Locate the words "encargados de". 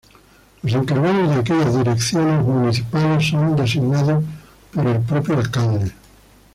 0.73-1.41